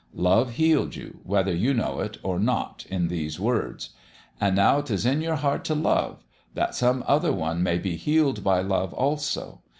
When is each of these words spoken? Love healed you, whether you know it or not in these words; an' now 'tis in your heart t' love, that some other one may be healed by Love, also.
Love 0.15 0.53
healed 0.53 0.95
you, 0.95 1.19
whether 1.23 1.53
you 1.55 1.75
know 1.75 1.99
it 1.99 2.17
or 2.23 2.39
not 2.39 2.87
in 2.89 3.07
these 3.07 3.39
words; 3.39 3.91
an' 4.39 4.55
now 4.55 4.81
'tis 4.81 5.05
in 5.05 5.21
your 5.21 5.35
heart 5.35 5.63
t' 5.63 5.75
love, 5.75 6.23
that 6.55 6.73
some 6.73 7.03
other 7.05 7.31
one 7.31 7.61
may 7.61 7.77
be 7.77 7.95
healed 7.95 8.43
by 8.43 8.63
Love, 8.63 8.95
also. 8.95 9.61